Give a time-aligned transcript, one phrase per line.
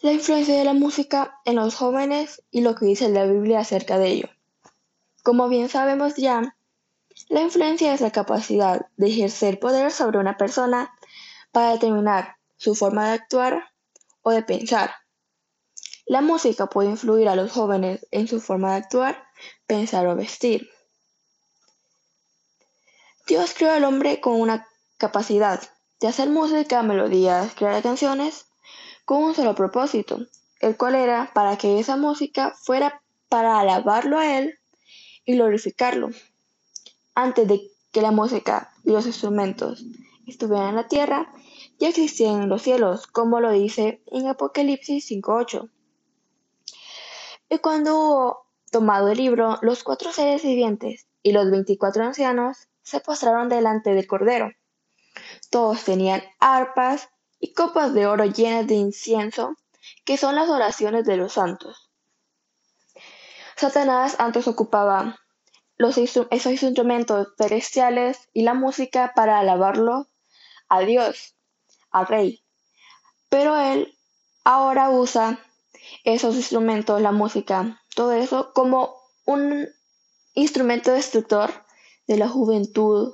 [0.00, 3.98] La influencia de la música en los jóvenes y lo que dice la Biblia acerca
[3.98, 4.28] de ello.
[5.22, 6.56] Como bien sabemos ya,
[7.28, 10.94] la influencia es la capacidad de ejercer poder sobre una persona
[11.52, 13.72] para determinar su forma de actuar
[14.22, 14.94] o de pensar.
[16.06, 19.24] La música puede influir a los jóvenes en su forma de actuar,
[19.66, 20.68] pensar o vestir.
[23.26, 24.68] Dios creó al hombre con una
[24.98, 25.62] capacidad
[26.00, 28.46] de hacer música, melodías, crear canciones,
[29.04, 30.26] con un solo propósito,
[30.60, 34.58] el cual era para que esa música fuera para alabarlo a Él
[35.24, 36.10] y glorificarlo.
[37.14, 39.84] Antes de que la música y los instrumentos
[40.26, 41.32] estuvieran en la tierra,
[41.78, 45.68] ya existían en los cielos, como lo dice en Apocalipsis 5.8.
[47.50, 53.00] Y cuando hubo tomado el libro, los cuatro seres vivientes y los veinticuatro ancianos se
[53.00, 54.50] postraron delante del Cordero.
[55.50, 57.08] Todos tenían arpas
[57.44, 59.54] y copas de oro llenas de incienso,
[60.06, 61.90] que son las oraciones de los santos.
[63.54, 65.20] Satanás antes ocupaba
[65.76, 70.08] los esos instrumentos celestiales y la música para alabarlo
[70.70, 71.34] a Dios,
[71.90, 72.42] al Rey.
[73.28, 73.94] Pero él
[74.44, 75.38] ahora usa
[76.02, 79.68] esos instrumentos, la música, todo eso como un
[80.32, 81.52] instrumento destructor
[82.06, 83.12] de la juventud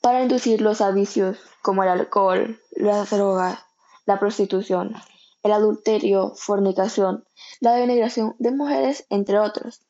[0.00, 3.58] para inducirlos a vicios como el alcohol, las drogas,
[4.06, 4.94] la prostitución,
[5.42, 7.24] el adulterio, fornicación,
[7.60, 9.82] la denigración de mujeres, entre otros.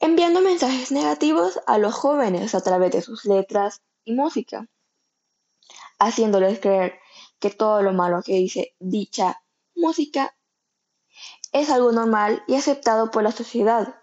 [0.00, 4.68] Enviando mensajes negativos a los jóvenes a través de sus letras y música,
[5.98, 6.98] haciéndoles creer
[7.38, 9.42] que todo lo malo que dice dicha
[9.74, 10.34] música
[11.52, 13.96] es algo normal y aceptado por la sociedad,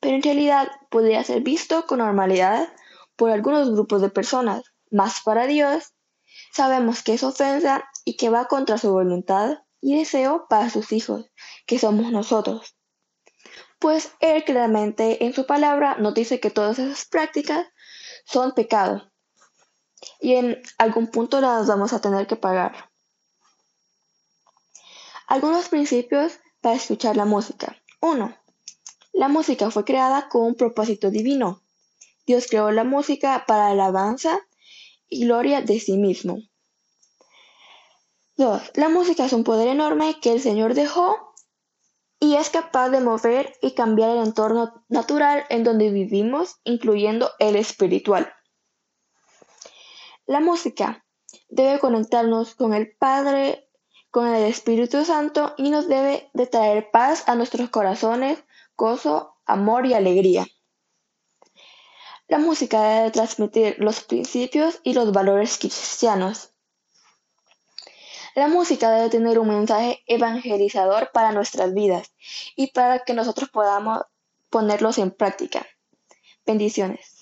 [0.00, 2.68] pero en realidad podría ser visto con normalidad
[3.16, 5.92] por algunos grupos de personas, más para Dios
[6.52, 11.30] sabemos que es ofensa y que va contra su voluntad y deseo para sus hijos,
[11.66, 12.76] que somos nosotros
[13.84, 17.66] pues Él claramente en su palabra nos dice que todas esas prácticas
[18.24, 19.12] son pecado
[20.20, 22.90] y en algún punto las vamos a tener que pagar.
[25.26, 27.76] Algunos principios para escuchar la música.
[28.00, 28.34] 1.
[29.12, 31.60] La música fue creada con un propósito divino.
[32.26, 34.40] Dios creó la música para alabanza
[35.08, 36.38] y gloria de sí mismo.
[38.36, 38.72] 2.
[38.74, 41.34] La música es un poder enorme que el Señor dejó
[42.18, 47.56] y es capaz de mover y cambiar el entorno natural en donde vivimos, incluyendo el
[47.56, 48.32] espiritual.
[50.26, 51.04] La música
[51.48, 53.68] debe conectarnos con el Padre,
[54.10, 58.42] con el Espíritu Santo y nos debe de traer paz a nuestros corazones,
[58.76, 60.46] gozo, amor y alegría.
[62.34, 66.50] La música debe transmitir los principios y los valores cristianos.
[68.34, 72.12] La música debe tener un mensaje evangelizador para nuestras vidas
[72.56, 74.00] y para que nosotros podamos
[74.50, 75.64] ponerlos en práctica.
[76.44, 77.13] Bendiciones.